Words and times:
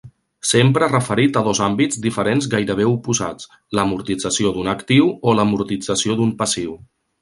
S'empra 0.51 0.87
referit 0.93 1.37
a 1.41 1.43
dos 1.47 1.61
àmbits 1.65 1.99
diferents 2.07 2.49
gairebé 2.55 2.89
oposats: 2.95 3.49
l'amortització 3.81 4.57
d'un 4.59 4.75
actiu 4.77 5.15
o 5.33 5.39
l'amortització 5.41 6.21
d'un 6.23 6.39
passiu. 6.45 6.79